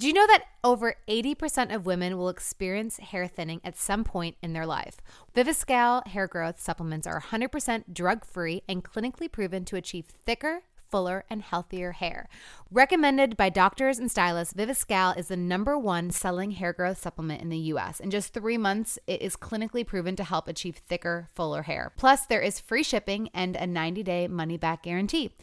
Do 0.00 0.06
you 0.06 0.14
know 0.14 0.26
that 0.28 0.46
over 0.64 0.94
80% 1.08 1.74
of 1.74 1.84
women 1.84 2.16
will 2.16 2.30
experience 2.30 2.96
hair 2.96 3.26
thinning 3.28 3.60
at 3.62 3.76
some 3.76 4.02
point 4.02 4.38
in 4.40 4.54
their 4.54 4.64
life? 4.64 4.96
Viviscal 5.36 6.06
hair 6.06 6.26
growth 6.26 6.58
supplements 6.58 7.06
are 7.06 7.20
100% 7.20 7.84
drug 7.92 8.24
free 8.24 8.62
and 8.66 8.82
clinically 8.82 9.30
proven 9.30 9.66
to 9.66 9.76
achieve 9.76 10.06
thicker, 10.06 10.62
fuller, 10.90 11.24
and 11.30 11.42
healthier 11.42 11.92
hair. 11.92 12.28
Recommended 12.70 13.36
by 13.36 13.48
doctors 13.48 13.98
and 13.98 14.10
stylists, 14.10 14.54
Viviscal 14.54 15.16
is 15.16 15.28
the 15.28 15.36
number 15.36 15.78
one 15.78 16.10
selling 16.10 16.52
hair 16.52 16.72
growth 16.72 17.00
supplement 17.00 17.42
in 17.42 17.48
the 17.48 17.58
US. 17.58 18.00
In 18.00 18.10
just 18.10 18.32
three 18.32 18.58
months, 18.58 18.98
it 19.06 19.22
is 19.22 19.36
clinically 19.36 19.86
proven 19.86 20.16
to 20.16 20.24
help 20.24 20.48
achieve 20.48 20.76
thicker, 20.76 21.28
fuller 21.34 21.62
hair. 21.62 21.92
Plus, 21.96 22.26
there 22.26 22.40
is 22.40 22.60
free 22.60 22.82
shipping 22.82 23.28
and 23.34 23.56
a 23.56 23.66
90 23.66 24.02
day 24.02 24.28
money 24.28 24.56
back 24.56 24.82
guarantee. 24.82 25.34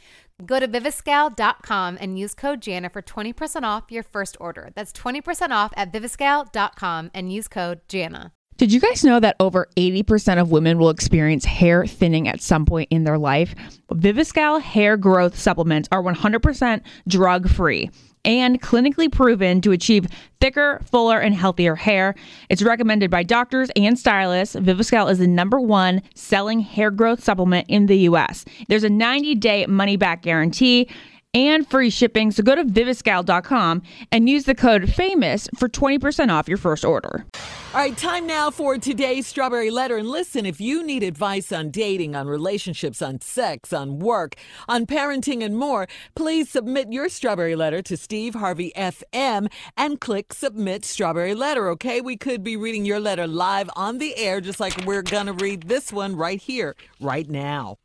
Go 0.45 0.59
to 0.59 0.67
viviscal.com 0.67 1.97
and 1.99 2.19
use 2.19 2.35
code 2.35 2.61
Jana 2.61 2.89
for 2.89 3.01
20% 3.01 3.63
off 3.63 3.91
your 3.91 4.03
first 4.03 4.37
order. 4.39 4.69
That's 4.75 4.93
20% 4.93 5.49
off 5.49 5.73
at 5.75 5.91
viviscal.com 5.91 7.11
and 7.13 7.33
use 7.33 7.47
code 7.47 7.81
Jana. 7.87 8.33
Did 8.57 8.73
you 8.73 8.79
guys 8.79 9.03
know 9.03 9.19
that 9.19 9.35
over 9.39 9.67
80% 9.75 10.41
of 10.41 10.49
women 10.49 10.79
will 10.79 10.89
experience 10.89 11.45
hair 11.45 11.85
thinning 11.85 12.27
at 12.27 12.41
some 12.41 12.65
point 12.65 12.87
in 12.89 13.03
their 13.03 13.19
life? 13.19 13.53
Viviscal 13.91 14.59
hair 14.59 14.97
growth 14.97 15.37
supplements 15.37 15.87
are 15.91 16.01
100% 16.01 16.81
drug 17.07 17.47
free 17.49 17.91
and 18.25 18.59
clinically 18.59 19.11
proven 19.11 19.61
to 19.61 19.71
achieve 19.73 20.07
thicker, 20.41 20.81
fuller, 20.89 21.19
and 21.19 21.35
healthier 21.35 21.75
hair. 21.75 22.15
It's 22.49 22.63
recommended 22.63 23.11
by 23.11 23.21
doctors 23.21 23.69
and 23.75 23.97
stylists. 23.97 24.55
Viviscal 24.55 25.09
is 25.11 25.19
the 25.19 25.27
number 25.27 25.59
one 25.59 26.01
selling 26.15 26.59
hair 26.59 26.89
growth 26.89 27.23
supplement 27.23 27.67
in 27.69 27.85
the 27.85 27.99
US. 28.09 28.43
There's 28.69 28.83
a 28.83 28.89
90 28.89 29.35
day 29.35 29.67
money 29.67 29.97
back 29.97 30.23
guarantee 30.23 30.89
and 31.37 31.69
free 31.69 31.91
shipping. 31.91 32.31
So 32.31 32.41
go 32.41 32.55
to 32.55 32.63
viviscal.com 32.63 33.83
and 34.11 34.27
use 34.27 34.45
the 34.45 34.55
code 34.55 34.83
FAMOUS 34.83 35.47
for 35.55 35.69
20% 35.69 36.31
off 36.31 36.47
your 36.47 36.57
first 36.57 36.83
order. 36.83 37.25
All 37.73 37.81
right, 37.83 37.95
time 37.95 38.25
now 38.25 38.49
for 38.49 38.79
today's 38.79 39.27
Strawberry 39.27 39.69
Letter. 39.69 39.97
And 39.97 40.09
listen, 40.09 40.47
if 40.47 40.59
you 40.59 40.83
need 40.83 41.03
advice 41.03 41.51
on 41.51 41.69
dating, 41.69 42.15
on 42.15 42.27
relationships, 42.27 43.03
on 43.03 43.21
sex, 43.21 43.71
on 43.71 43.99
work, 43.99 44.33
on 44.67 44.87
parenting, 44.87 45.43
and 45.43 45.55
more, 45.55 45.87
please 46.15 46.49
submit 46.49 46.91
your 46.91 47.07
Strawberry 47.07 47.55
Letter 47.55 47.83
to 47.83 47.95
Steve 47.95 48.33
Harvey 48.33 48.71
FM 48.75 49.51
and 49.75 50.01
click 50.01 50.33
Submit 50.33 50.85
Strawberry 50.85 51.35
Letter, 51.35 51.69
okay? 51.69 52.01
We 52.01 52.17
could 52.17 52.43
be 52.43 52.57
reading 52.57 52.83
your 52.83 52.99
letter 52.99 53.27
live 53.27 53.69
on 53.75 53.99
the 53.99 54.17
air, 54.17 54.41
just 54.41 54.59
like 54.59 54.85
we're 54.85 55.03
going 55.03 55.27
to 55.27 55.33
read 55.33 55.63
this 55.67 55.93
one 55.93 56.15
right 56.15 56.41
here, 56.41 56.75
right 56.99 57.29
now. 57.29 57.77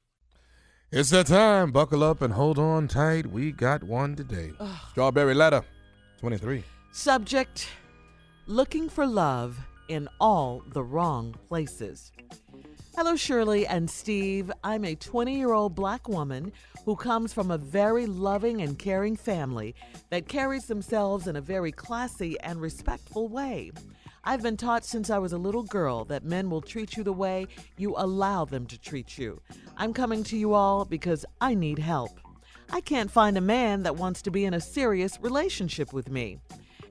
It's 0.94 1.08
that 1.08 1.26
time. 1.26 1.70
Buckle 1.70 2.04
up 2.04 2.20
and 2.20 2.34
hold 2.34 2.58
on 2.58 2.86
tight. 2.86 3.26
We 3.26 3.50
got 3.50 3.82
one 3.82 4.14
today. 4.14 4.52
Strawberry 4.90 5.32
letter 5.32 5.64
23. 6.18 6.62
Subject 6.92 7.66
Looking 8.46 8.90
for 8.90 9.06
love 9.06 9.58
in 9.88 10.06
all 10.20 10.62
the 10.74 10.82
wrong 10.84 11.34
places. 11.48 12.12
Hello, 12.94 13.16
Shirley 13.16 13.66
and 13.66 13.88
Steve. 13.88 14.52
I'm 14.62 14.84
a 14.84 14.94
20 14.94 15.34
year 15.34 15.54
old 15.54 15.74
black 15.74 16.10
woman 16.10 16.52
who 16.84 16.94
comes 16.94 17.32
from 17.32 17.50
a 17.50 17.56
very 17.56 18.04
loving 18.04 18.60
and 18.60 18.78
caring 18.78 19.16
family 19.16 19.74
that 20.10 20.28
carries 20.28 20.66
themselves 20.66 21.26
in 21.26 21.36
a 21.36 21.40
very 21.40 21.72
classy 21.72 22.38
and 22.40 22.60
respectful 22.60 23.28
way. 23.28 23.72
I've 24.24 24.42
been 24.42 24.56
taught 24.56 24.84
since 24.84 25.10
I 25.10 25.18
was 25.18 25.32
a 25.32 25.38
little 25.38 25.64
girl 25.64 26.04
that 26.04 26.22
men 26.22 26.48
will 26.48 26.60
treat 26.60 26.96
you 26.96 27.02
the 27.02 27.12
way 27.12 27.48
you 27.76 27.94
allow 27.96 28.44
them 28.44 28.66
to 28.66 28.78
treat 28.78 29.18
you. 29.18 29.40
I'm 29.76 29.92
coming 29.92 30.22
to 30.24 30.36
you 30.36 30.54
all 30.54 30.84
because 30.84 31.26
I 31.40 31.54
need 31.54 31.80
help. 31.80 32.20
I 32.70 32.80
can't 32.82 33.10
find 33.10 33.36
a 33.36 33.40
man 33.40 33.82
that 33.82 33.96
wants 33.96 34.22
to 34.22 34.30
be 34.30 34.44
in 34.44 34.54
a 34.54 34.60
serious 34.60 35.18
relationship 35.20 35.92
with 35.92 36.08
me. 36.08 36.38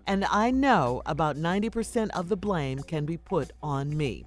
And 0.05 0.25
I 0.25 0.51
know 0.51 1.03
about 1.05 1.37
90% 1.37 2.09
of 2.09 2.27
the 2.27 2.35
blame 2.35 2.79
can 2.79 3.05
be 3.05 3.15
put 3.15 3.51
on 3.63 3.95
me. 3.95 4.25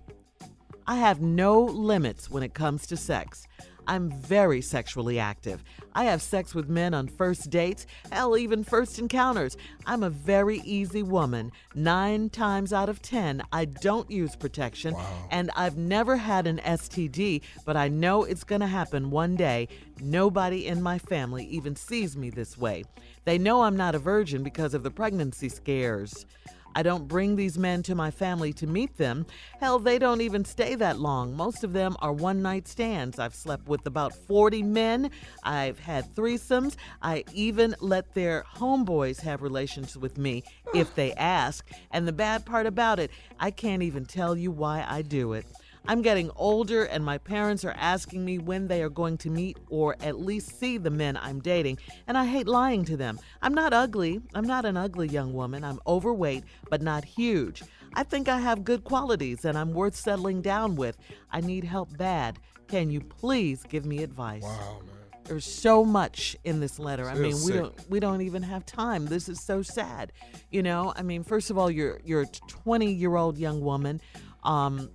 I 0.86 0.97
have 0.97 1.20
no 1.20 1.60
limits 1.60 2.30
when 2.30 2.42
it 2.42 2.55
comes 2.55 2.86
to 2.86 2.97
sex. 2.97 3.47
I'm 3.87 4.11
very 4.11 4.61
sexually 4.61 5.19
active. 5.19 5.62
I 5.95 6.05
have 6.05 6.22
sex 6.22 6.55
with 6.55 6.69
men 6.69 6.95
on 6.95 7.09
first 7.09 7.50
dates, 7.50 7.87
hell, 8.11 8.37
even 8.37 8.65
first 8.65 8.99
encounters. 8.99 9.56
I'm 9.87 10.03
a 10.03 10.11
very 10.11 10.61
easy 10.65 11.03
woman. 11.03 11.53
Nine 11.75 12.31
times 12.31 12.73
out 12.73 12.89
of 12.89 13.03
ten, 13.03 13.43
I 13.53 13.67
don't 13.67 14.11
use 14.11 14.37
protection, 14.37 14.97
and 15.31 15.50
I've 15.56 15.77
never 15.77 16.17
had 16.17 16.47
an 16.47 16.59
STD, 16.65 17.43
but 17.65 17.77
I 17.77 17.89
know 17.89 18.25
it's 18.25 18.44
going 18.44 18.61
to 18.61 18.67
happen 18.67 19.11
one 19.11 19.37
day. 19.37 19.69
Nobody 20.00 20.67
in 20.67 20.83
my 20.83 20.99
family 20.99 21.44
even 21.47 21.77
sees 21.77 22.17
me 22.17 22.31
this 22.31 22.59
way. 22.59 22.84
They 23.25 23.39
know 23.39 23.62
I'm 23.62 23.77
not 23.77 23.94
a 23.94 23.99
virgin 23.99 24.43
because 24.43 24.75
of 24.75 24.83
the 24.83 24.91
pregnancy 24.91 25.49
scares. 25.49 26.27
I 26.75 26.83
don't 26.83 27.09
bring 27.09 27.37
these 27.37 27.59
men 27.59 27.83
to 27.85 27.95
my 27.95 28.11
family 28.11 28.53
to 28.55 28.67
meet 28.67 28.97
them. 28.97 29.27
Hell, 29.61 29.79
they 29.79 29.99
don't 29.99 30.21
even 30.21 30.45
stay 30.45 30.75
that 30.77 30.99
long. 30.99 31.37
Most 31.37 31.65
of 31.65 31.73
them 31.73 31.97
are 32.01 32.12
one 32.12 32.43
night 32.43 32.67
stands. 32.69 33.19
I've 33.19 33.35
slept 33.35 33.69
with 33.69 33.87
about 33.87 34.15
40 34.15 34.62
men. 34.62 35.11
I've 35.43 35.79
had 35.79 36.15
threesomes. 36.15 36.77
I 37.03 37.25
even 37.33 37.75
let 37.81 38.15
their 38.15 38.45
homeboys 38.57 39.21
have 39.21 39.43
relations 39.43 39.97
with 39.97 40.19
me 40.19 40.43
if 40.75 40.95
they 40.95 41.12
ask. 41.15 41.67
And 41.91 42.09
the 42.09 42.12
bad 42.12 42.45
part 42.45 42.67
about 42.67 42.99
it, 42.99 43.11
I 43.39 43.51
can't 43.51 43.83
even 43.83 44.05
tell 44.05 44.37
you 44.37 44.51
why 44.51 44.85
I 44.89 45.03
do 45.03 45.33
it. 45.35 45.47
I'm 45.87 46.00
getting 46.00 46.31
older, 46.37 46.84
and 46.84 47.05
my 47.05 47.19
parents 47.19 47.65
are 47.65 47.75
asking 47.77 48.25
me 48.25 48.39
when 48.39 48.69
they 48.69 48.83
are 48.83 48.89
going 48.89 49.19
to 49.19 49.31
meet 49.31 49.59
or 49.69 49.97
at 50.00 50.19
least 50.19 50.59
see 50.59 50.78
the 50.78 50.91
men 50.91 51.19
I'm 51.19 51.41
dating, 51.41 51.78
and 52.06 52.17
I 52.17 52.25
hate 52.25 52.47
lying 52.47 52.84
to 52.87 52.97
them. 52.97 53.21
I'm 53.43 53.53
not 53.53 53.75
ugly. 53.75 54.23
I'm 54.34 54.47
not 54.47 54.65
an 54.65 54.78
ugly 54.78 55.09
young 55.09 55.34
woman. 55.34 55.62
I'm 55.62 55.81
overweight, 55.87 56.44
but 56.71 56.81
not 56.81 57.05
huge. 57.05 57.62
I 57.94 58.03
think 58.03 58.28
I 58.28 58.41
have 58.41 58.65
good 58.65 58.84
qualities, 58.84 59.44
and 59.44 59.59
I'm 59.59 59.75
worth 59.75 59.94
settling 59.94 60.41
down 60.41 60.75
with. 60.75 60.97
I 61.31 61.43
need 61.43 61.65
help 61.65 61.97
bad. 61.99 62.39
Can 62.67 62.91
you 62.91 63.00
please 63.00 63.62
give 63.69 63.84
me 63.84 64.03
advice? 64.03 64.43
Wow, 64.43 64.81
man. 64.87 64.94
There's 65.25 65.47
so 65.47 65.84
much 65.84 66.37
in 66.44 66.61
this 66.61 66.78
letter. 66.78 67.09
I 67.09 67.15
mean, 67.15 67.33
we 67.33 67.53
sick. 67.53 67.55
don't 67.56 67.91
we 67.91 68.00
don't 68.00 68.21
even 68.21 68.43
have 68.43 68.67
time. 68.67 69.06
This 69.06 69.28
is 69.28 69.41
so 69.41 69.62
sad. 69.62 70.12
You 70.50 70.62
know, 70.62 70.93
I 70.97 71.03
mean, 71.03 71.25
first 71.25 71.50
of 71.50 71.56
all, 71.56 71.71
you're 71.71 72.00
you're 72.05 72.23
a 72.23 72.27
20 72.27 72.93
year 72.93 73.17
old 73.17 73.39
young 73.39 73.62
woman. 73.62 74.03
Um, 74.43 74.91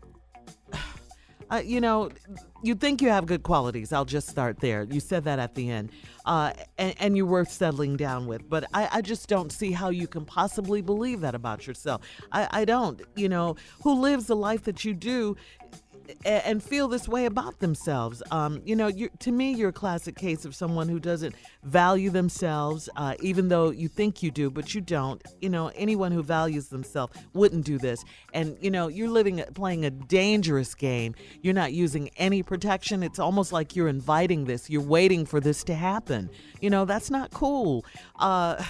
uh, 1.51 1.61
you 1.63 1.81
know, 1.81 2.09
you 2.63 2.75
think 2.75 3.01
you 3.01 3.09
have 3.09 3.25
good 3.25 3.43
qualities. 3.43 3.91
I'll 3.91 4.05
just 4.05 4.27
start 4.27 4.59
there. 4.59 4.83
You 4.83 4.99
said 4.99 5.23
that 5.23 5.39
at 5.39 5.55
the 5.55 5.69
end, 5.69 5.91
uh, 6.25 6.53
and, 6.77 6.95
and 6.99 7.17
you're 7.17 7.25
worth 7.25 7.51
settling 7.51 7.97
down 7.97 8.27
with. 8.27 8.47
But 8.49 8.65
I, 8.73 8.89
I 8.91 9.01
just 9.01 9.27
don't 9.27 9.51
see 9.51 9.71
how 9.71 9.89
you 9.89 10.07
can 10.07 10.25
possibly 10.25 10.81
believe 10.81 11.21
that 11.21 11.35
about 11.35 11.65
yourself. 11.65 12.01
I, 12.31 12.47
I 12.51 12.65
don't. 12.65 13.01
You 13.15 13.29
know, 13.29 13.55
who 13.83 13.99
lives 13.99 14.27
the 14.27 14.35
life 14.35 14.63
that 14.63 14.85
you 14.85 14.93
do 14.93 15.35
and 16.25 16.61
feel 16.63 16.87
this 16.87 17.07
way 17.07 17.25
about 17.25 17.59
themselves. 17.59 18.21
Um, 18.31 18.61
you 18.65 18.75
know, 18.75 18.91
to 18.91 19.31
me, 19.31 19.53
you're 19.53 19.69
a 19.69 19.73
classic 19.73 20.15
case 20.15 20.45
of 20.45 20.55
someone 20.55 20.89
who 20.89 20.99
doesn't 20.99 21.35
value 21.63 22.09
themselves, 22.09 22.89
uh, 22.95 23.15
even 23.21 23.49
though 23.49 23.69
you 23.69 23.87
think 23.87 24.23
you 24.23 24.31
do, 24.31 24.49
but 24.49 24.73
you 24.73 24.81
don't. 24.81 25.21
You 25.41 25.49
know, 25.49 25.71
anyone 25.75 26.11
who 26.11 26.23
values 26.23 26.67
themselves 26.67 27.17
wouldn't 27.33 27.65
do 27.65 27.77
this. 27.77 28.03
And 28.33 28.57
you 28.61 28.71
know, 28.71 28.87
you're 28.87 29.09
living, 29.09 29.43
playing 29.53 29.85
a 29.85 29.89
dangerous 29.91 30.75
game. 30.75 31.15
You're 31.41 31.53
not 31.53 31.73
using 31.73 32.09
any 32.17 32.43
protection. 32.43 33.03
It's 33.03 33.19
almost 33.19 33.51
like 33.51 33.75
you're 33.75 33.87
inviting 33.87 34.45
this. 34.45 34.69
You're 34.69 34.81
waiting 34.81 35.25
for 35.25 35.39
this 35.39 35.63
to 35.65 35.75
happen. 35.75 36.29
You 36.61 36.69
know, 36.69 36.85
that's 36.85 37.09
not 37.09 37.31
cool. 37.31 37.85
Uh, 38.17 38.63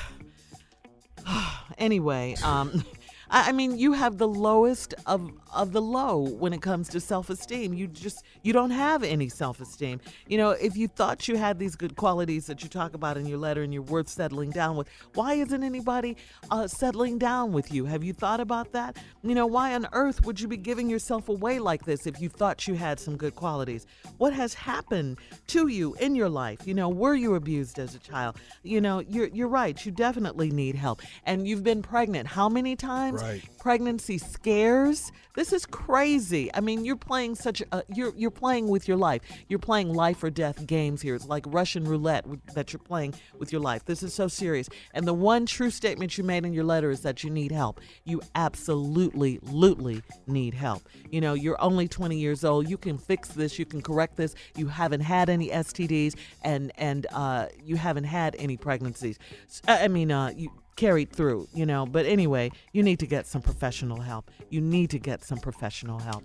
anyway, 1.78 2.36
um, 2.44 2.84
I 3.32 3.52
mean, 3.52 3.78
you 3.78 3.94
have 3.94 4.18
the 4.18 4.28
lowest 4.28 4.96
of 5.06 5.32
of 5.54 5.72
the 5.72 5.82
low 5.82 6.20
when 6.20 6.54
it 6.54 6.62
comes 6.62 6.90
to 6.90 7.00
self-esteem. 7.00 7.74
You 7.74 7.88
just 7.88 8.24
you 8.44 8.54
don't 8.54 8.72
have 8.72 9.04
any 9.04 9.30
self-esteem. 9.30 10.00
You 10.28 10.38
know, 10.38 10.52
if 10.52 10.76
you 10.78 10.88
thought 10.88 11.28
you 11.28 11.38
had 11.38 11.60
these 11.60 11.76
good 11.76 11.96
qualities 11.96 12.48
that 12.48 12.64
you 12.64 12.70
talk 12.70 12.94
about 12.94 13.18
in 13.18 13.26
your 13.26 13.38
letter 13.38 13.62
and 13.62 13.74
you're 13.74 13.84
worth 13.84 14.10
settling 14.10 14.52
down 14.52 14.78
with, 14.78 14.88
why 15.14 15.34
isn't 15.36 15.64
anybody 15.64 16.18
uh, 16.50 16.68
settling 16.68 17.18
down 17.18 17.52
with 17.52 17.72
you? 17.72 17.86
Have 17.86 18.04
you 18.04 18.14
thought 18.14 18.40
about 18.40 18.72
that? 18.74 18.98
You 19.24 19.36
know, 19.36 19.46
why 19.46 19.76
on 19.76 19.88
earth 19.92 20.26
would 20.26 20.40
you 20.40 20.48
be 20.48 20.58
giving 20.58 20.90
yourself 20.90 21.30
away 21.30 21.60
like 21.60 21.86
this 21.86 22.08
if 22.08 22.20
you 22.20 22.30
thought 22.30 22.68
you 22.68 22.76
had 22.76 23.00
some 23.00 23.16
good 23.16 23.36
qualities? 23.36 23.86
What 24.18 24.34
has 24.34 24.54
happened 24.54 25.18
to 25.48 25.68
you 25.68 25.96
in 25.96 26.16
your 26.16 26.30
life? 26.30 26.60
You 26.66 26.74
know, 26.74 26.90
were 26.90 27.16
you 27.16 27.36
abused 27.36 27.80
as 27.80 27.96
a 27.96 28.00
child? 28.00 28.38
You 28.64 28.82
know, 28.82 29.00
you're 29.00 29.28
you're 29.28 29.48
right. 29.48 29.84
You 29.86 29.92
definitely 29.92 30.50
need 30.50 30.76
help. 30.76 31.02
And 31.26 31.48
you've 31.48 31.64
been 31.64 31.82
pregnant 31.82 32.28
how 32.28 32.50
many 32.50 32.76
times? 32.76 33.19
Right. 33.22 33.44
Pregnancy 33.60 34.18
scares. 34.18 35.12
This 35.36 35.54
is 35.54 35.66
crazy. 35.66 36.50
I 36.54 36.60
mean, 36.60 36.84
you're 36.84 36.96
playing 36.96 37.36
such 37.36 37.62
a 37.72 37.84
you're 37.94 38.14
you're 38.16 38.32
playing 38.32 38.68
with 38.68 38.88
your 38.88 38.98
life. 38.98 39.22
You're 39.48 39.60
playing 39.60 39.94
life 39.94 40.24
or 40.24 40.30
death 40.30 40.66
games 40.66 41.02
here. 41.02 41.16
It's 41.16 41.28
like 41.28 41.46
Russian 41.48 41.84
roulette 41.86 42.26
that 42.56 42.74
you're 42.74 42.80
playing 42.80 43.14
with 43.38 43.52
your 43.52 43.62
life. 43.62 43.86
This 43.86 44.04
is 44.04 44.14
so 44.14 44.28
serious. 44.28 44.68
And 44.94 45.08
the 45.08 45.14
one 45.14 45.46
true 45.46 45.70
statement 45.70 46.18
you 46.18 46.24
made 46.24 46.46
in 46.46 46.54
your 46.54 46.64
letter 46.64 46.90
is 46.90 47.02
that 47.02 47.24
you 47.24 47.30
need 47.30 47.52
help. 47.52 47.80
You 48.04 48.22
absolutely, 48.36 49.40
absolutely 49.50 50.02
need 50.28 50.54
help. 50.54 50.84
You 51.12 51.22
know, 51.22 51.34
you're 51.34 51.62
only 51.62 51.88
20 51.88 52.18
years 52.18 52.44
old. 52.44 52.70
You 52.70 52.78
can 52.78 52.98
fix 52.98 53.30
this. 53.30 53.60
You 53.60 53.66
can 53.66 53.82
correct 53.82 54.16
this. 54.16 54.36
You 54.56 54.68
haven't 54.68 55.02
had 55.02 55.30
any 55.30 55.50
STDs, 55.50 56.16
and 56.44 56.72
and 56.78 57.08
uh, 57.14 57.48
you 57.64 57.76
haven't 57.76 58.06
had 58.06 58.36
any 58.38 58.58
pregnancies. 58.58 59.20
I 59.68 59.88
mean, 59.88 60.12
uh, 60.12 60.32
you 60.36 60.50
carried 60.80 61.12
through, 61.12 61.46
you 61.54 61.66
know. 61.66 61.86
But 61.86 62.06
anyway, 62.06 62.52
you 62.72 62.84
need 62.84 63.00
to 63.00 63.06
get 63.06 63.28
some 63.28 63.42
professional 63.42 64.00
help. 64.00 64.32
You 64.50 64.62
need 64.62 64.90
to 64.92 65.00
get 65.00 65.26
some 65.26 65.38
professional 65.38 66.00
help. 66.00 66.24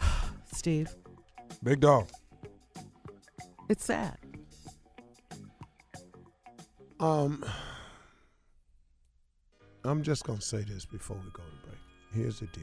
Steve, 0.52 0.94
Big 1.62 1.80
dog. 1.80 2.06
it's 3.68 3.84
sad. 3.84 4.16
Um, 7.00 7.44
I'm 9.84 10.04
just 10.04 10.24
gonna 10.24 10.40
say 10.40 10.62
this 10.62 10.84
before 10.86 11.16
we 11.16 11.30
go 11.32 11.42
to 11.42 11.68
break. 11.68 11.80
Here's 12.12 12.38
the 12.38 12.46
deal. 12.46 12.62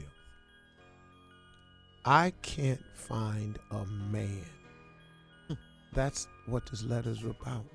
I 2.06 2.32
can't 2.40 2.82
find 2.94 3.58
a 3.70 3.84
man. 3.84 4.46
That's 5.92 6.26
what 6.46 6.64
this 6.70 6.84
letter's 6.84 7.22
about. 7.22 7.66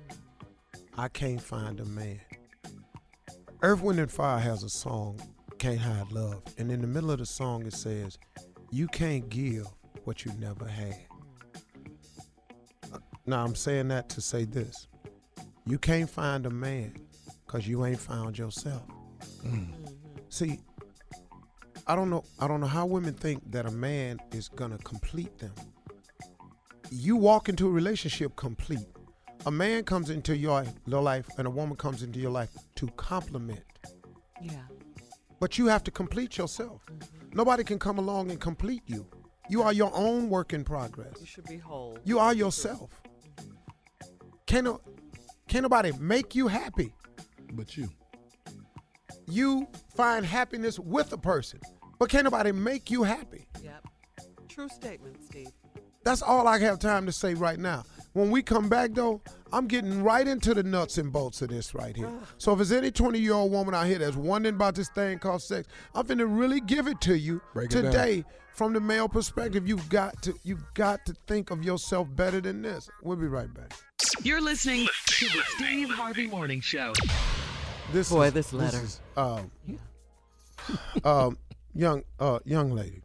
I 0.96 1.06
can't 1.06 1.40
find 1.40 1.78
a 1.78 1.84
man. 1.84 2.20
Earth, 3.62 3.82
Wind, 3.82 3.98
and 3.98 4.10
Fire 4.10 4.38
has 4.38 4.62
a 4.62 4.68
song, 4.68 5.20
Can't 5.58 5.80
Hide 5.80 6.12
Love. 6.12 6.42
And 6.58 6.70
in 6.70 6.80
the 6.80 6.86
middle 6.86 7.10
of 7.10 7.18
the 7.18 7.26
song, 7.26 7.66
it 7.66 7.72
says, 7.72 8.18
You 8.70 8.86
can't 8.86 9.28
give 9.28 9.66
what 10.04 10.24
you 10.24 10.32
never 10.38 10.66
had. 10.66 10.96
Now, 13.26 13.44
I'm 13.44 13.56
saying 13.56 13.88
that 13.88 14.08
to 14.10 14.20
say 14.20 14.44
this 14.44 14.86
you 15.66 15.78
can't 15.78 16.08
find 16.08 16.46
a 16.46 16.50
man 16.50 16.94
because 17.46 17.68
you 17.68 17.84
ain't 17.84 17.98
found 17.98 18.38
yourself. 18.38 18.82
Mm-hmm. 19.44 19.72
See, 20.30 20.60
I 21.86 21.94
don't 21.94 22.08
know. 22.08 22.24
I 22.38 22.48
don't 22.48 22.60
know 22.60 22.66
how 22.66 22.86
women 22.86 23.12
think 23.12 23.42
that 23.50 23.66
a 23.66 23.70
man 23.70 24.18
is 24.32 24.48
gonna 24.48 24.78
complete 24.78 25.36
them. 25.38 25.52
You 26.90 27.16
walk 27.16 27.48
into 27.48 27.66
a 27.66 27.70
relationship 27.70 28.34
complete. 28.36 28.86
A 29.46 29.50
man 29.50 29.84
comes 29.84 30.10
into 30.10 30.36
your, 30.36 30.64
your 30.86 31.02
life 31.02 31.26
and 31.38 31.46
a 31.46 31.50
woman 31.50 31.76
comes 31.76 32.02
into 32.02 32.18
your 32.18 32.30
life 32.30 32.50
to 32.76 32.86
complement. 32.96 33.62
Yeah. 34.42 34.62
But 35.40 35.58
you 35.58 35.66
have 35.66 35.84
to 35.84 35.90
complete 35.90 36.36
yourself. 36.36 36.84
Mm-hmm. 36.86 37.36
Nobody 37.36 37.64
can 37.64 37.78
come 37.78 37.98
along 37.98 38.30
and 38.30 38.40
complete 38.40 38.82
you. 38.86 39.06
You 39.48 39.62
are 39.62 39.72
your 39.72 39.90
own 39.94 40.28
work 40.28 40.52
in 40.52 40.64
progress. 40.64 41.14
You 41.20 41.26
should 41.26 41.44
be 41.44 41.56
whole. 41.58 41.98
You 42.04 42.18
are 42.18 42.34
yourself. 42.34 42.90
Mm-hmm. 43.40 44.28
Can't, 44.46 44.64
no, 44.64 44.80
can't 45.46 45.62
nobody 45.62 45.92
make 45.98 46.34
you 46.34 46.48
happy. 46.48 46.92
But 47.52 47.76
you. 47.76 47.88
You 49.26 49.68
find 49.94 50.24
happiness 50.24 50.78
with 50.78 51.12
a 51.12 51.18
person, 51.18 51.60
but 51.98 52.08
can't 52.08 52.24
nobody 52.24 52.50
make 52.50 52.90
you 52.90 53.02
happy. 53.02 53.48
Yep. 53.62 53.86
True 54.48 54.68
statement, 54.68 55.22
Steve. 55.24 55.48
That's 56.02 56.22
all 56.22 56.48
I 56.48 56.58
have 56.58 56.78
time 56.78 57.06
to 57.06 57.12
say 57.12 57.34
right 57.34 57.58
now. 57.58 57.84
When 58.14 58.30
we 58.30 58.42
come 58.42 58.68
back, 58.68 58.92
though, 58.94 59.20
I'm 59.52 59.66
getting 59.68 60.02
right 60.02 60.26
into 60.26 60.54
the 60.54 60.62
nuts 60.62 60.98
and 60.98 61.12
bolts 61.12 61.40
of 61.42 61.48
this 61.50 61.74
right 61.74 61.94
here. 61.94 62.10
So 62.38 62.52
if 62.52 62.58
there's 62.58 62.72
any 62.72 62.90
20 62.90 63.18
year 63.18 63.34
old 63.34 63.52
woman 63.52 63.74
out 63.74 63.86
here 63.86 63.98
that's 63.98 64.16
wondering 64.16 64.54
about 64.56 64.74
this 64.74 64.88
thing 64.88 65.18
called 65.18 65.42
sex, 65.42 65.68
I'm 65.94 66.06
finna 66.06 66.26
really 66.28 66.60
give 66.60 66.88
it 66.88 67.00
to 67.02 67.16
you 67.16 67.40
Break 67.54 67.70
it 67.72 67.82
down. 67.82 67.92
today 67.92 68.24
from 68.54 68.72
the 68.72 68.80
male 68.80 69.08
perspective. 69.08 69.68
You've 69.68 69.88
got 69.88 70.20
to 70.22 70.34
you've 70.42 70.64
got 70.74 71.04
to 71.06 71.14
think 71.26 71.50
of 71.50 71.62
yourself 71.62 72.08
better 72.16 72.40
than 72.40 72.62
this. 72.62 72.90
We'll 73.02 73.16
be 73.16 73.26
right 73.28 73.52
back. 73.52 73.72
You're 74.22 74.40
listening 74.40 74.86
to 75.06 75.24
the 75.26 75.42
Steve 75.56 75.90
Harvey 75.90 76.26
Morning 76.26 76.60
Show. 76.60 76.92
This 77.92 78.10
Boy, 78.10 78.26
is- 78.28 78.32
this 78.32 78.52
letter. 78.52 78.80
is, 78.82 79.00
um, 79.16 79.50
um, 81.04 81.38
young 81.74 82.02
uh, 82.18 82.38
young 82.44 82.72
lady. 82.72 83.02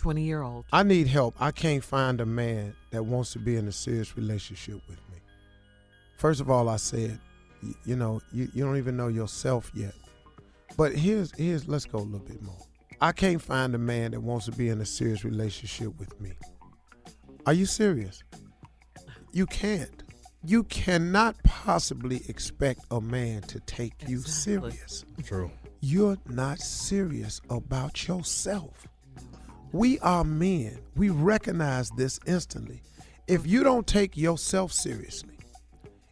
20 0.00 0.22
year 0.22 0.40
old. 0.40 0.64
I 0.72 0.82
need 0.82 1.08
help. 1.08 1.34
I 1.38 1.50
can't 1.50 1.84
find 1.84 2.22
a 2.22 2.26
man 2.26 2.74
that 2.90 3.04
wants 3.04 3.34
to 3.34 3.38
be 3.38 3.56
in 3.56 3.68
a 3.68 3.72
serious 3.72 4.16
relationship 4.16 4.80
with 4.88 4.96
me. 5.10 5.18
First 6.16 6.40
of 6.40 6.50
all, 6.50 6.70
I 6.70 6.76
said, 6.76 7.20
you, 7.62 7.74
you 7.84 7.96
know, 7.96 8.22
you, 8.32 8.48
you 8.54 8.64
don't 8.64 8.78
even 8.78 8.96
know 8.96 9.08
yourself 9.08 9.70
yet. 9.74 9.92
But 10.78 10.94
here's 10.94 11.34
here's 11.36 11.68
let's 11.68 11.84
go 11.84 11.98
a 11.98 12.00
little 12.00 12.26
bit 12.26 12.40
more. 12.40 12.56
I 13.02 13.12
can't 13.12 13.42
find 13.42 13.74
a 13.74 13.78
man 13.78 14.12
that 14.12 14.20
wants 14.20 14.46
to 14.46 14.52
be 14.52 14.70
in 14.70 14.80
a 14.80 14.86
serious 14.86 15.22
relationship 15.22 15.98
with 15.98 16.18
me. 16.18 16.32
Are 17.44 17.52
you 17.52 17.66
serious? 17.66 18.22
You 19.32 19.44
can't. 19.44 20.02
You 20.42 20.64
cannot 20.64 21.36
possibly 21.44 22.22
expect 22.26 22.80
a 22.90 23.02
man 23.02 23.42
to 23.42 23.60
take 23.60 23.92
you 24.08 24.22
serious 24.22 25.04
True. 25.24 25.50
you're 25.82 26.16
not 26.26 26.58
serious 26.60 27.42
about 27.50 28.08
yourself. 28.08 28.88
We 29.72 29.98
are 30.00 30.24
men. 30.24 30.78
We 30.96 31.10
recognize 31.10 31.90
this 31.90 32.18
instantly. 32.26 32.82
If 33.26 33.46
you 33.46 33.62
don't 33.62 33.86
take 33.86 34.16
yourself 34.16 34.72
seriously, 34.72 35.38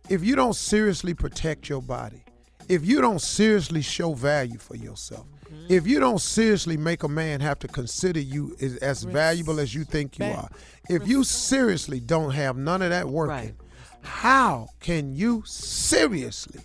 if 0.08 0.24
you 0.24 0.36
don't 0.36 0.54
seriously 0.54 1.14
protect 1.14 1.68
your 1.68 1.82
body, 1.82 2.22
if 2.68 2.84
you 2.84 3.00
don't 3.00 3.20
seriously 3.20 3.82
show 3.82 4.14
value 4.14 4.58
for 4.58 4.76
yourself, 4.76 5.26
mm-hmm. 5.44 5.66
if 5.68 5.86
you 5.86 5.98
don't 5.98 6.20
seriously 6.20 6.76
make 6.76 7.02
a 7.02 7.08
man 7.08 7.40
have 7.40 7.58
to 7.60 7.68
consider 7.68 8.20
you 8.20 8.54
as, 8.60 8.76
as 8.76 9.02
valuable 9.02 9.58
as 9.58 9.74
you 9.74 9.84
think 9.84 10.18
you 10.18 10.26
are, 10.26 10.48
if 10.88 11.08
you 11.08 11.18
mm-hmm. 11.18 11.22
seriously 11.24 11.98
don't 12.00 12.30
have 12.30 12.56
none 12.56 12.82
of 12.82 12.90
that 12.90 13.08
working, 13.08 13.34
Right. 13.34 13.54
how 14.02 14.68
can 14.80 15.14
you 15.14 15.42
seriously 15.46 16.60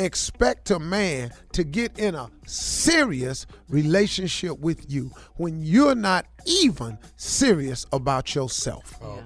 expect 0.00 0.70
a 0.70 0.78
man 0.78 1.30
to 1.52 1.64
get 1.64 1.98
in 1.98 2.14
a 2.14 2.30
serious 2.46 3.46
relationship 3.68 4.58
with 4.58 4.90
you 4.90 5.10
when 5.36 5.62
you're 5.62 5.94
not 5.94 6.26
even 6.46 6.98
serious 7.16 7.86
about 7.92 8.34
yourself? 8.34 8.98
Yeah. 9.00 9.22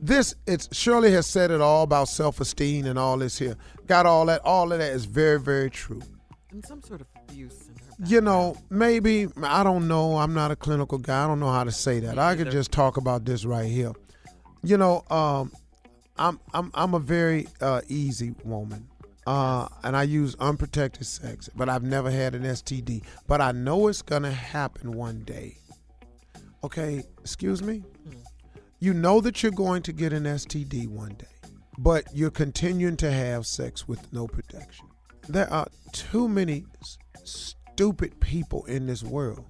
This 0.00 0.34
it's 0.46 0.68
Shirley 0.76 1.10
has 1.12 1.26
said 1.26 1.50
it 1.50 1.60
all 1.60 1.82
about 1.82 2.08
self-esteem 2.08 2.86
and 2.86 2.98
all 2.98 3.18
this 3.18 3.38
here. 3.38 3.56
Got 3.86 4.06
all 4.06 4.26
that. 4.26 4.40
All 4.44 4.72
of 4.72 4.78
that 4.78 4.92
is 4.92 5.04
very, 5.04 5.40
very 5.40 5.70
true. 5.70 6.02
And 6.50 6.64
some 6.64 6.82
sort 6.82 7.00
of 7.00 7.08
abuse 7.28 7.68
in 7.68 7.74
her 7.74 7.96
back. 7.98 8.08
You 8.08 8.20
know, 8.20 8.56
maybe 8.70 9.26
I 9.42 9.64
don't 9.64 9.88
know. 9.88 10.16
I'm 10.18 10.34
not 10.34 10.50
a 10.50 10.56
clinical 10.56 10.98
guy. 10.98 11.24
I 11.24 11.26
don't 11.26 11.40
know 11.40 11.50
how 11.50 11.64
to 11.64 11.72
say 11.72 11.98
that. 12.00 12.18
I 12.18 12.36
could 12.36 12.50
just 12.50 12.70
talk 12.70 12.96
about 12.96 13.24
this 13.24 13.44
right 13.44 13.68
here. 13.68 13.92
You 14.62 14.76
know, 14.76 15.04
um, 15.10 15.52
I'm 16.16 16.38
I'm 16.54 16.70
I'm 16.74 16.94
a 16.94 17.00
very 17.00 17.48
uh, 17.60 17.80
easy 17.88 18.34
woman, 18.44 18.88
uh, 19.28 19.68
and 19.84 19.94
I 19.94 20.04
use 20.04 20.34
unprotected 20.40 21.06
sex, 21.06 21.50
but 21.54 21.68
I've 21.68 21.82
never 21.82 22.10
had 22.10 22.34
an 22.34 22.44
STD. 22.44 23.02
But 23.26 23.42
I 23.42 23.52
know 23.52 23.88
it's 23.88 24.00
gonna 24.00 24.30
happen 24.30 24.92
one 24.92 25.22
day. 25.24 25.58
Okay, 26.64 27.04
excuse 27.20 27.62
me. 27.62 27.84
You 28.80 28.94
know 28.94 29.20
that 29.20 29.42
you're 29.42 29.52
going 29.52 29.82
to 29.82 29.92
get 29.92 30.14
an 30.14 30.24
STD 30.24 30.88
one 30.88 31.14
day, 31.18 31.50
but 31.76 32.04
you're 32.14 32.30
continuing 32.30 32.96
to 32.96 33.10
have 33.12 33.44
sex 33.44 33.86
with 33.86 34.10
no 34.14 34.26
protection. 34.26 34.86
There 35.28 35.52
are 35.52 35.66
too 35.92 36.26
many 36.26 36.64
s- 36.80 36.96
stupid 37.24 38.18
people 38.20 38.64
in 38.64 38.86
this 38.86 39.02
world. 39.02 39.44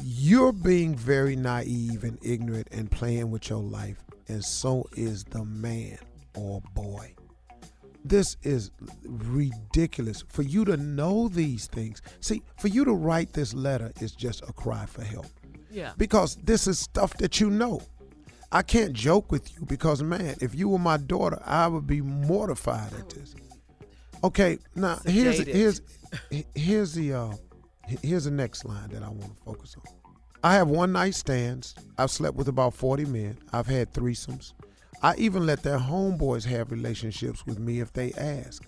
You're 0.00 0.52
being 0.52 0.94
very 0.94 1.34
naive 1.34 2.04
and 2.04 2.16
ignorant 2.22 2.68
and 2.70 2.88
playing 2.88 3.32
with 3.32 3.50
your 3.50 3.62
life, 3.62 3.96
and 4.28 4.44
so 4.44 4.84
is 4.92 5.24
the 5.24 5.44
man 5.44 5.98
or 6.36 6.62
boy. 6.74 7.12
This 8.04 8.36
is 8.42 8.70
ridiculous. 9.04 10.24
For 10.28 10.42
you 10.42 10.64
to 10.66 10.76
know 10.76 11.28
these 11.28 11.66
things, 11.66 12.02
see, 12.20 12.42
for 12.58 12.68
you 12.68 12.84
to 12.84 12.92
write 12.92 13.32
this 13.32 13.54
letter 13.54 13.92
is 14.00 14.12
just 14.12 14.42
a 14.48 14.52
cry 14.52 14.86
for 14.86 15.02
help 15.02 15.26
Yeah. 15.70 15.92
because 15.96 16.36
this 16.36 16.66
is 16.66 16.78
stuff 16.78 17.14
that 17.18 17.40
you 17.40 17.50
know. 17.50 17.80
I 18.52 18.62
can't 18.62 18.92
joke 18.92 19.32
with 19.32 19.52
you 19.58 19.64
because, 19.66 20.02
man, 20.02 20.36
if 20.40 20.54
you 20.54 20.68
were 20.68 20.78
my 20.78 20.96
daughter, 20.96 21.40
I 21.44 21.66
would 21.66 21.86
be 21.86 22.00
mortified 22.00 22.92
at 22.92 23.10
this. 23.10 23.34
Okay, 24.22 24.58
now 24.76 25.00
here's 25.04 25.38
here's 25.38 25.80
here's 26.54 26.94
the 26.94 27.12
uh, 27.14 27.32
here's 28.02 28.24
the 28.26 28.30
next 28.30 28.64
line 28.64 28.90
that 28.90 29.02
I 29.02 29.08
want 29.08 29.36
to 29.36 29.42
focus 29.44 29.74
on. 29.76 29.82
I 30.44 30.54
have 30.54 30.68
one 30.68 30.92
night 30.92 31.14
stands. 31.14 31.74
I've 31.98 32.10
slept 32.12 32.36
with 32.36 32.48
about 32.48 32.74
forty 32.74 33.04
men. 33.04 33.36
I've 33.52 33.66
had 33.66 33.92
threesomes. 33.92 34.52
I 35.04 35.14
even 35.18 35.44
let 35.44 35.62
their 35.62 35.78
homeboys 35.78 36.46
have 36.46 36.70
relationships 36.70 37.44
with 37.44 37.58
me 37.58 37.80
if 37.80 37.92
they 37.92 38.14
ask. 38.14 38.64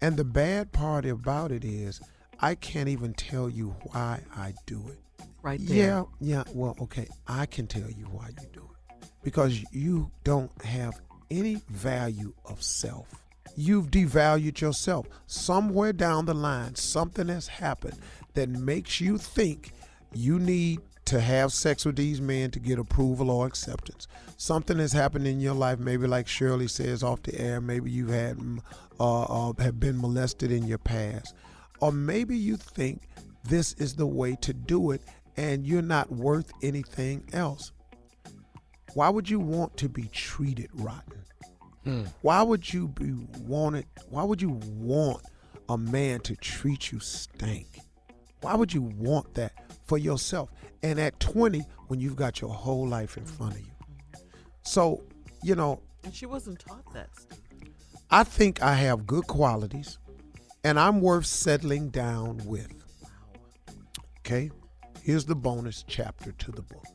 And 0.00 0.16
the 0.16 0.24
bad 0.24 0.72
part 0.72 1.04
about 1.04 1.52
it 1.52 1.66
is, 1.66 2.00
I 2.40 2.54
can't 2.54 2.88
even 2.88 3.12
tell 3.12 3.50
you 3.50 3.76
why 3.92 4.22
I 4.34 4.54
do 4.64 4.82
it. 4.88 4.98
Right 5.42 5.60
there. 5.62 5.76
Yeah, 5.76 6.04
yeah. 6.18 6.44
Well, 6.54 6.76
okay. 6.80 7.06
I 7.28 7.44
can 7.44 7.66
tell 7.66 7.90
you 7.90 8.06
why 8.06 8.28
you 8.40 8.48
do 8.54 8.70
it. 8.70 9.06
Because 9.22 9.62
you 9.70 10.10
don't 10.24 10.50
have 10.62 10.98
any 11.30 11.60
value 11.68 12.32
of 12.46 12.62
self. 12.62 13.08
You've 13.54 13.90
devalued 13.90 14.62
yourself. 14.62 15.06
Somewhere 15.26 15.92
down 15.92 16.24
the 16.24 16.32
line, 16.32 16.74
something 16.74 17.28
has 17.28 17.48
happened 17.48 17.98
that 18.32 18.48
makes 18.48 18.98
you 18.98 19.18
think 19.18 19.72
you 20.14 20.38
need 20.38 20.80
to 21.06 21.20
have 21.20 21.52
sex 21.52 21.84
with 21.84 21.96
these 21.96 22.20
men 22.20 22.50
to 22.50 22.60
get 22.60 22.78
approval 22.78 23.30
or 23.30 23.46
acceptance. 23.46 24.06
Something 24.36 24.78
has 24.78 24.92
happened 24.92 25.26
in 25.26 25.40
your 25.40 25.54
life, 25.54 25.78
maybe 25.78 26.06
like 26.06 26.28
Shirley 26.28 26.68
says 26.68 27.02
off 27.02 27.22
the 27.22 27.40
air, 27.40 27.60
maybe 27.60 27.90
you've 27.90 28.10
had 28.10 28.38
uh, 29.00 29.22
uh, 29.22 29.52
have 29.60 29.80
been 29.80 30.00
molested 30.00 30.50
in 30.50 30.66
your 30.66 30.78
past. 30.78 31.34
Or 31.80 31.92
maybe 31.92 32.36
you 32.36 32.56
think 32.56 33.02
this 33.44 33.72
is 33.74 33.94
the 33.94 34.06
way 34.06 34.36
to 34.40 34.52
do 34.52 34.90
it 34.90 35.02
and 35.36 35.66
you're 35.66 35.82
not 35.82 36.10
worth 36.10 36.52
anything 36.62 37.28
else. 37.32 37.72
Why 38.94 39.08
would 39.08 39.28
you 39.28 39.38
want 39.38 39.76
to 39.78 39.88
be 39.88 40.08
treated 40.12 40.70
rotten? 40.74 41.22
Why 42.22 42.42
would 42.42 42.72
you 42.72 42.88
be 42.88 43.12
wanted? 43.42 43.86
Why 44.10 44.24
would 44.24 44.42
you 44.42 44.58
want 44.76 45.22
a 45.68 45.78
man 45.78 46.20
to 46.20 46.34
treat 46.36 46.90
you 46.90 46.98
stank? 46.98 47.78
Why 48.40 48.54
would 48.56 48.72
you 48.74 48.82
want 48.82 49.34
that 49.34 49.52
for 49.86 49.98
yourself? 49.98 50.50
And 50.82 51.00
at 51.00 51.18
20, 51.20 51.62
when 51.88 52.00
you've 52.00 52.16
got 52.16 52.40
your 52.40 52.50
whole 52.50 52.86
life 52.86 53.16
in 53.16 53.24
front 53.24 53.54
of 53.54 53.60
you. 53.60 53.72
So, 54.62 55.04
you 55.42 55.54
know, 55.54 55.80
And 56.04 56.14
she 56.14 56.26
wasn't 56.26 56.58
taught 56.58 56.92
that. 56.92 57.08
I 58.10 58.24
think 58.24 58.62
I 58.62 58.74
have 58.74 59.06
good 59.06 59.26
qualities 59.26 59.98
and 60.64 60.78
I'm 60.78 61.00
worth 61.00 61.26
settling 61.26 61.90
down 61.90 62.38
with. 62.44 62.72
Okay? 64.20 64.50
Here's 65.02 65.24
the 65.24 65.36
bonus 65.36 65.84
chapter 65.86 66.32
to 66.32 66.52
the 66.52 66.62
book. 66.62 66.86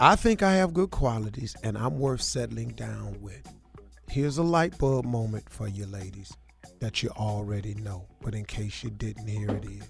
I 0.00 0.16
think 0.16 0.42
I 0.42 0.54
have 0.54 0.74
good 0.74 0.90
qualities 0.90 1.54
and 1.62 1.78
I'm 1.78 1.98
worth 1.98 2.22
settling 2.22 2.70
down 2.70 3.20
with. 3.20 3.46
Here's 4.08 4.38
a 4.38 4.42
light 4.42 4.76
bulb 4.78 5.04
moment 5.04 5.48
for 5.48 5.68
you 5.68 5.86
ladies 5.86 6.36
that 6.80 7.02
you 7.02 7.10
already 7.10 7.74
know, 7.74 8.08
but 8.20 8.34
in 8.34 8.44
case 8.44 8.82
you 8.82 8.90
didn't, 8.90 9.28
here 9.28 9.50
it 9.50 9.64
is. 9.64 9.88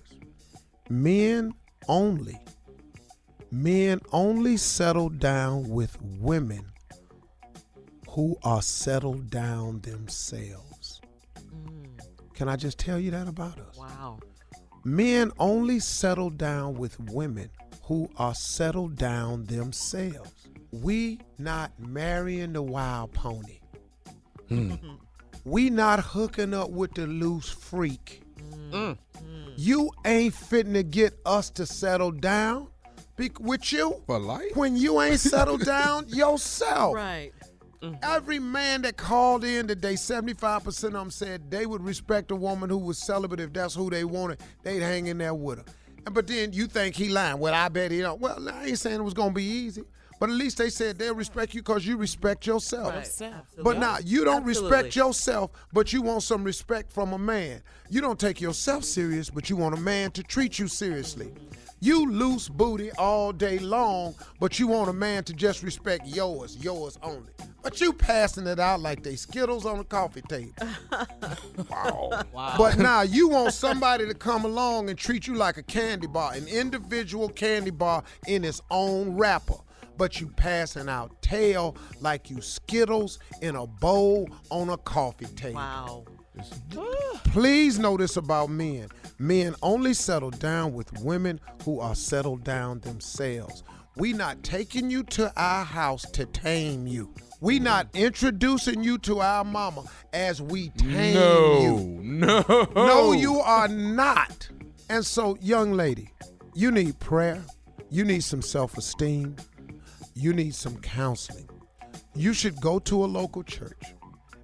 Men 0.91 1.55
only, 1.89 2.39
men 3.51 4.01
only 4.13 4.57
settle 4.57 5.09
down 5.09 5.69
with 5.69 5.97
women 6.03 6.65
who 8.09 8.37
are 8.43 8.63
settled 8.63 9.31
down 9.31 9.81
themselves. 9.81 11.01
Mm. 11.39 11.99
Can 12.35 12.49
I 12.49 12.57
just 12.57 12.79
tell 12.79 12.99
you 12.99 13.11
that 13.11 13.29
about 13.29 13.59
us? 13.59 13.77
Wow. 13.79 14.21
Men 14.85 15.33
only 15.39 15.81
settle 15.81 16.31
down 16.31 16.75
with 16.75 16.99
women 17.01 17.49
who 17.85 18.09
are 18.17 18.35
settled 18.35 18.97
down 18.97 19.45
themselves. 19.45 20.49
We 20.73 21.21
not 21.39 21.73
marrying 21.79 22.53
the 22.53 22.63
wild 22.63 23.13
pony. 23.13 23.61
Hmm. 24.49 24.75
we 25.45 25.71
not 25.71 26.01
hooking 26.01 26.53
up 26.53 26.71
with 26.71 26.95
the 26.95 27.07
loose 27.07 27.49
freak. 27.49 28.23
Mm. 28.51 28.73
Mm. 28.73 28.97
You 29.65 29.93
ain't 30.05 30.35
fitting 30.35 30.73
to 30.75 30.83
get 30.83 31.15
us 31.25 31.49
to 31.51 31.67
settle 31.67 32.11
down 32.11 32.67
be- 33.17 33.31
with 33.39 33.73
you 33.73 34.03
For 34.09 34.19
life? 34.19 34.57
when 34.57 34.77
you 34.77 35.01
ain't 35.01 35.21
settled 35.35 35.65
down 35.65 36.09
yourself. 36.09 36.97
Right. 36.97 37.31
Mm-hmm. 37.81 37.95
Every 38.03 38.41
man 38.41 38.83
that 38.83 38.97
called 38.97 39.45
in 39.45 39.69
today, 39.69 39.95
75% 39.95 40.85
of 40.87 40.93
them 40.95 41.11
said 41.13 41.49
they 41.49 41.67
would 41.67 41.81
respect 41.81 42.33
a 42.33 42.37
woman 42.37 42.71
who 42.71 42.77
was 42.79 42.99
celibate 42.99 43.39
if 43.39 43.53
that's 43.53 43.73
who 43.73 43.89
they 43.89 44.03
wanted. 44.03 44.41
They'd 44.65 44.81
hang 44.83 45.07
in 45.07 45.19
there 45.19 45.33
with 45.33 45.59
her. 45.59 45.65
But 46.11 46.27
then 46.27 46.53
you 46.53 46.67
think 46.67 46.97
he 46.97 47.09
lying. 47.11 47.39
Well, 47.39 47.55
I 47.55 47.69
bet 47.69 47.93
he 47.93 48.01
don't. 48.01 48.21
Well, 48.21 48.49
I 48.49 48.67
ain't 48.67 48.81
saying 48.81 48.99
it 48.99 49.05
was 49.05 49.15
going 49.15 49.31
to 49.31 49.35
be 49.35 49.45
easy. 49.45 49.85
But 50.23 50.31
at 50.31 50.37
least 50.37 50.59
they 50.59 50.71
said 50.71 50.99
they'll 50.99 51.17
respect 51.17 51.53
you 51.53 51.63
because 51.63 51.85
you 51.85 51.97
respect 51.97 52.47
yourself. 52.47 52.95
Right. 52.95 53.33
But 53.59 53.79
now 53.79 53.97
you 54.05 54.25
don't 54.25 54.45
respect 54.45 54.95
yourself, 54.95 55.51
but 55.73 55.93
you 55.93 56.01
want 56.01 56.23
some 56.23 56.45
respect 56.45 56.93
from 56.93 57.13
a 57.13 57.19
man. 57.19 57.61
You 57.91 58.01
don't 58.01 58.21
take 58.21 58.41
yourself 58.41 58.85
serious, 58.85 59.31
but 59.31 59.51
you 59.51 59.57
want 59.57 59.77
a 59.77 59.81
man 59.81 60.13
to 60.13 60.23
treat 60.23 60.61
you 60.61 60.69
seriously. 60.69 61.35
You 61.81 62.09
loose 62.09 62.49
booty 62.49 62.93
all 62.93 63.33
day 63.33 63.59
long, 63.59 64.15
but 64.39 64.61
you 64.61 64.69
want 64.69 64.89
a 64.89 64.93
man 64.93 65.25
to 65.25 65.33
just 65.33 65.65
respect 65.65 66.07
yours, 66.07 66.57
yours 66.63 67.01
only. 67.03 67.33
But 67.61 67.81
you 67.81 67.93
passing 67.93 68.47
it 68.47 68.61
out 68.61 68.79
like 68.79 69.03
they 69.03 69.17
Skittles 69.17 69.67
on 69.67 69.81
a 69.81 69.85
coffee 69.85 70.23
table. 70.23 70.53
wow. 71.69 72.23
But 72.33 72.79
now 72.79 73.03
you 73.03 73.29
want 73.29 73.55
somebody 73.55 74.07
to 74.07 74.15
come 74.15 74.45
along 74.45 74.89
and 74.89 74.97
treat 74.97 75.27
you 75.27 75.35
like 75.35 75.57
a 75.57 75.65
candy 75.65 76.07
bar, 76.07 76.35
an 76.35 76.47
individual 76.47 77.29
candy 77.29 77.71
bar 77.73 78.05
in 78.29 78.45
its 78.45 78.61
own 78.71 79.17
wrapper. 79.17 79.57
But 80.03 80.21
you 80.21 80.27
passing 80.27 80.89
out 80.89 81.23
tail 81.23 81.77
like 82.01 82.29
you 82.29 82.41
Skittles 82.41 83.21
in 83.41 83.55
a 83.55 83.69
bowl 83.69 84.29
on 84.51 84.69
a 84.69 84.77
coffee 84.77 85.27
table. 85.27 85.55
Wow. 85.55 86.05
Please 87.27 87.79
know 87.79 87.97
this 87.97 88.17
about 88.17 88.51
men. 88.51 88.89
Men 89.21 89.55
only 89.63 89.95
settle 89.95 90.33
down 90.33 90.73
with 90.73 90.93
women 91.05 91.39
who 91.65 91.79
are 91.79 91.95
settled 91.95 92.43
down 92.43 92.81
themselves. 92.81 93.63
We 93.95 94.13
not 94.13 94.43
taking 94.43 94.91
you 94.91 95.05
to 95.05 95.33
our 95.37 95.65
house 95.65 96.03
to 96.11 96.27
tame 96.27 96.89
you. 96.89 97.15
We 97.41 97.61
mm. 97.61 97.63
not 97.63 97.87
introducing 97.95 98.83
you 98.83 98.99
to 98.99 99.21
our 99.21 99.45
mama 99.45 99.85
as 100.13 100.43
we 100.43 100.71
tame 100.71 101.15
No, 101.15 101.61
you. 101.63 102.01
no. 102.03 102.69
No, 102.75 103.13
you 103.13 103.39
are 103.39 103.69
not. 103.69 104.49
And 104.91 105.07
so, 105.07 105.39
young 105.41 105.75
lady, 105.75 106.11
you 106.55 106.73
need 106.73 106.99
prayer. 106.99 107.45
You 107.89 108.05
need 108.05 108.25
some 108.25 108.43
self 108.43 108.77
esteem. 108.79 109.37
You 110.15 110.33
need 110.33 110.55
some 110.55 110.77
counseling. 110.79 111.49
You 112.15 112.35
should 112.35 112.61
go 112.61 112.79
to 112.81 113.05
a 113.05 113.07
local 113.07 113.43
church 113.43 113.83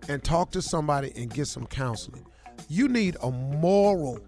and 0.09 0.23
talk 0.25 0.51
to 0.53 0.63
somebody 0.63 1.13
and 1.17 1.33
get 1.33 1.47
some 1.47 1.67
counseling. 1.67 2.25
You 2.69 2.89
need 2.89 3.17
a 3.23 3.31
moral 3.31 4.19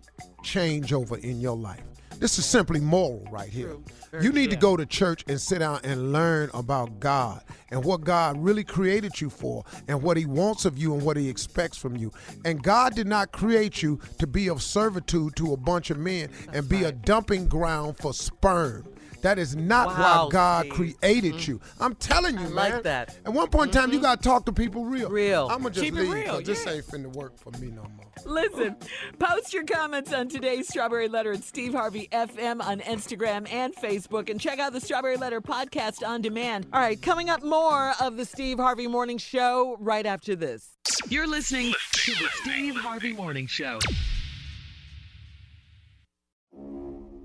changeover 0.45 1.19
in 1.19 1.41
your 1.41 1.57
life. 1.57 1.83
This 2.19 2.39
is 2.39 2.45
simply 2.45 2.81
moral 2.81 3.27
right 3.31 3.49
here. 3.49 3.77
You 4.21 4.31
need 4.31 4.51
to 4.51 4.57
go 4.57 4.77
to 4.77 4.85
church 4.85 5.25
and 5.27 5.41
sit 5.41 5.61
down 5.61 5.81
and 5.85 6.13
learn 6.13 6.51
about 6.53 7.01
God 7.01 7.43
and 7.71 7.83
what 7.83 8.03
God 8.03 8.37
really 8.37 8.63
created 8.63 9.19
you 9.23 9.31
for 9.31 9.65
and 9.89 10.03
what 10.03 10.19
He 10.19 10.27
wants 10.27 10.67
of 10.67 10.77
you 10.77 10.93
and 10.93 11.03
what 11.03 11.17
He 11.17 11.31
expects 11.31 11.79
from 11.79 11.97
you. 11.97 12.13
And 12.45 12.63
God 12.63 12.95
did 12.95 13.07
not 13.07 13.33
create 13.33 13.83
you 13.83 13.99
to 14.19 14.27
be 14.27 14.51
of 14.51 14.63
servitude 14.63 15.35
to 15.37 15.55
a 15.55 15.57
bunch 15.57 15.89
of 15.89 15.97
men 15.97 16.29
and 16.53 16.69
be 16.69 16.85
a 16.85 16.93
dumping 16.93 17.47
ground 17.47 17.97
for 17.97 18.13
sperm. 18.13 18.87
That 19.23 19.39
is 19.39 19.55
not 19.57 19.89
Wow, 19.89 20.25
why 20.25 20.31
God 20.33 20.67
Steve. 20.67 20.73
created 21.01 21.35
mm-hmm. 21.35 21.51
you. 21.53 21.61
I'm 21.79 21.95
telling 21.97 22.35
you, 22.35 22.41
I 22.41 22.45
man. 22.45 22.55
like 22.55 22.83
that. 22.85 23.17
At 23.25 23.33
one 23.33 23.49
point 23.49 23.75
in 23.75 23.81
time, 23.81 23.91
you 23.91 23.97
mm-hmm. 23.97 24.05
got 24.05 24.23
to 24.23 24.29
talk 24.29 24.47
to 24.47 24.53
people 24.53 24.85
real. 24.85 25.11
Real. 25.11 25.49
I'm 25.51 25.63
going 25.63 25.75
to 25.75 25.81
just 25.81 25.85
Keep 25.85 25.95
it 25.95 26.01
leave 26.01 26.13
real, 26.13 26.35
'cause 26.37 26.45
this 26.45 26.65
yeah. 26.67 26.73
ain't 26.73 26.87
finna 26.87 27.13
work 27.15 27.39
for 27.39 27.51
me 27.59 27.69
no 27.69 27.83
more. 27.83 28.07
Listen, 28.25 28.77
post 29.19 29.53
your 29.55 29.65
comments 29.65 30.13
on 30.13 30.29
today's 30.29 30.69
Strawberry 30.69 31.09
Letter 31.09 31.33
at 31.33 31.43
Steve 31.45 31.73
Harvey 31.73 32.09
FM 32.13 32.61
on 32.63 32.81
Instagram 32.81 33.51
and 33.51 33.75
Facebook, 33.75 34.29
and 34.31 34.41
check 34.41 34.59
out 34.59 34.73
the 34.73 34.81
Strawberry 34.81 35.17
Letter 35.17 35.41
podcast 35.41 36.07
on 36.07 36.21
demand. 36.21 36.67
All 36.73 36.81
right, 36.81 37.01
coming 37.01 37.31
up 37.31 37.43
more 37.43 37.95
of 38.01 38.17
the 38.17 38.25
Steve 38.25 38.59
Harvey 38.59 38.87
Morning 38.87 39.19
Show 39.19 39.77
right 39.81 40.05
after 40.05 40.37
this. 40.37 40.77
You're 41.09 41.27
listening 41.27 41.73
to 41.93 42.13
the 42.13 42.29
Steve 42.43 42.77
Harvey 42.77 43.13
Morning 43.13 43.47
Show. 43.47 43.79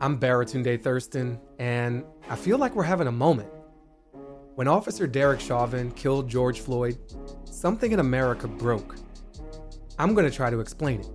I'm 0.02 0.20
Baratunde 0.20 0.82
Thurston, 0.82 1.40
and 1.58 2.04
I 2.30 2.36
feel 2.36 2.58
like 2.58 2.76
we're 2.76 2.84
having 2.84 3.08
a 3.08 3.14
moment. 3.14 3.48
When 4.56 4.68
Officer 4.68 5.08
Derek 5.08 5.40
Chauvin 5.40 5.90
killed 5.92 6.30
George 6.30 6.60
Floyd, 6.60 6.98
something 7.46 7.94
in 7.94 8.02
America 8.02 8.46
broke. 8.46 8.98
I'm 9.98 10.14
going 10.14 10.30
to 10.30 10.36
try 10.36 10.50
to 10.50 10.60
explain 10.60 11.00
it. 11.00 11.08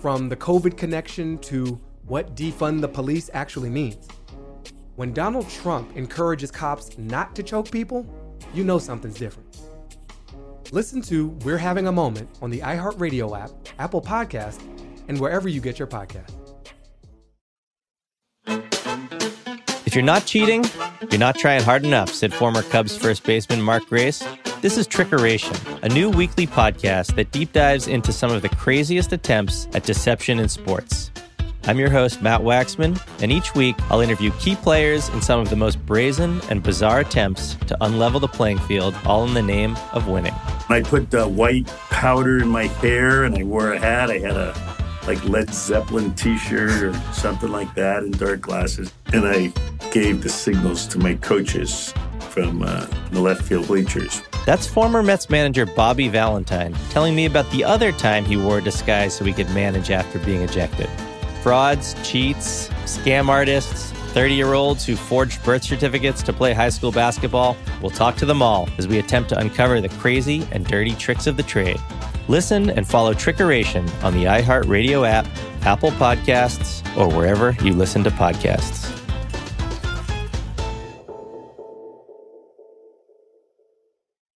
From 0.00 0.28
the 0.28 0.36
COVID 0.36 0.76
connection 0.76 1.38
to 1.38 1.80
what 2.06 2.36
defund 2.36 2.82
the 2.82 2.88
police 2.88 3.30
actually 3.34 3.70
means. 3.70 4.06
When 4.94 5.12
Donald 5.12 5.48
Trump 5.50 5.96
encourages 5.96 6.52
cops 6.52 6.96
not 6.96 7.34
to 7.34 7.42
choke 7.42 7.68
people, 7.68 8.06
you 8.54 8.62
know 8.62 8.78
something's 8.78 9.18
different. 9.18 9.58
Listen 10.70 11.02
to 11.02 11.30
We're 11.44 11.58
Having 11.58 11.88
a 11.88 11.92
Moment 11.92 12.28
on 12.40 12.50
the 12.50 12.60
iHeartRadio 12.60 13.36
app, 13.36 13.50
Apple 13.80 14.00
Podcast, 14.00 14.60
and 15.08 15.18
wherever 15.18 15.48
you 15.48 15.60
get 15.60 15.80
your 15.80 15.88
podcast. 15.88 16.43
If 19.94 19.98
you're 19.98 20.04
not 20.04 20.26
cheating, 20.26 20.64
you're 21.08 21.20
not 21.20 21.38
trying 21.38 21.62
hard 21.62 21.84
enough, 21.84 22.12
said 22.12 22.34
former 22.34 22.62
Cubs 22.62 22.96
first 22.96 23.22
baseman 23.22 23.62
Mark 23.62 23.86
Grace. 23.86 24.26
This 24.60 24.76
is 24.76 24.88
Trickeration, 24.88 25.56
a 25.84 25.88
new 25.88 26.10
weekly 26.10 26.48
podcast 26.48 27.14
that 27.14 27.30
deep 27.30 27.52
dives 27.52 27.86
into 27.86 28.12
some 28.12 28.32
of 28.32 28.42
the 28.42 28.48
craziest 28.48 29.12
attempts 29.12 29.68
at 29.72 29.84
deception 29.84 30.40
in 30.40 30.48
sports. 30.48 31.12
I'm 31.68 31.78
your 31.78 31.90
host, 31.90 32.20
Matt 32.20 32.40
Waxman, 32.40 33.00
and 33.22 33.30
each 33.30 33.54
week 33.54 33.76
I'll 33.88 34.00
interview 34.00 34.32
key 34.40 34.56
players 34.56 35.10
in 35.10 35.22
some 35.22 35.38
of 35.38 35.48
the 35.48 35.54
most 35.54 35.78
brazen 35.86 36.40
and 36.50 36.60
bizarre 36.60 36.98
attempts 36.98 37.54
to 37.68 37.76
unlevel 37.80 38.20
the 38.20 38.26
playing 38.26 38.58
field, 38.58 38.96
all 39.04 39.24
in 39.24 39.34
the 39.34 39.42
name 39.42 39.76
of 39.92 40.08
winning. 40.08 40.34
I 40.68 40.82
put 40.82 41.14
uh, 41.14 41.28
white 41.28 41.68
powder 41.90 42.38
in 42.38 42.48
my 42.48 42.66
hair 42.66 43.22
and 43.22 43.36
I 43.36 43.44
wore 43.44 43.72
a 43.72 43.78
hat. 43.78 44.10
I 44.10 44.18
had 44.18 44.36
a 44.36 44.73
like 45.06 45.22
Led 45.24 45.52
Zeppelin 45.52 46.14
T-shirt 46.14 46.82
or 46.82 46.94
something 47.12 47.50
like 47.50 47.74
that 47.74 48.02
and 48.02 48.18
dark 48.18 48.40
glasses. 48.40 48.92
And 49.12 49.26
I 49.26 49.52
gave 49.90 50.22
the 50.22 50.28
signals 50.28 50.86
to 50.88 50.98
my 50.98 51.14
coaches 51.14 51.92
from 52.30 52.62
uh, 52.62 52.86
the 53.10 53.20
left 53.20 53.42
field 53.42 53.66
bleachers. 53.66 54.22
That's 54.44 54.66
former 54.66 55.02
Mets 55.02 55.30
manager 55.30 55.66
Bobby 55.66 56.08
Valentine 56.08 56.74
telling 56.90 57.14
me 57.14 57.26
about 57.26 57.50
the 57.50 57.64
other 57.64 57.92
time 57.92 58.24
he 58.24 58.36
wore 58.36 58.58
a 58.58 58.62
disguise 58.62 59.14
so 59.14 59.24
he 59.24 59.32
could 59.32 59.48
manage 59.50 59.90
after 59.90 60.18
being 60.18 60.42
ejected. 60.42 60.88
Frauds, 61.42 61.94
cheats, 62.02 62.68
scam 62.84 63.28
artists, 63.28 63.92
30 64.14 64.34
year 64.34 64.54
olds 64.54 64.84
who 64.84 64.96
forged 64.96 65.42
birth 65.44 65.64
certificates 65.64 66.22
to 66.22 66.32
play 66.32 66.52
high 66.52 66.68
school 66.68 66.92
basketball. 66.92 67.56
We'll 67.80 67.90
talk 67.90 68.16
to 68.16 68.26
them 68.26 68.42
all 68.42 68.68
as 68.78 68.86
we 68.88 68.98
attempt 68.98 69.28
to 69.30 69.38
uncover 69.38 69.80
the 69.80 69.88
crazy 69.88 70.46
and 70.52 70.66
dirty 70.66 70.94
tricks 70.94 71.26
of 71.26 71.36
the 71.36 71.42
trade. 71.42 71.80
Listen 72.28 72.70
and 72.70 72.86
follow 72.86 73.12
Trickeration 73.12 73.88
on 74.02 74.14
the 74.14 74.24
iHeartRadio 74.24 75.06
app, 75.06 75.26
Apple 75.62 75.90
Podcasts, 75.92 76.82
or 76.96 77.08
wherever 77.14 77.52
you 77.62 77.74
listen 77.74 78.02
to 78.04 78.10
podcasts. 78.10 79.03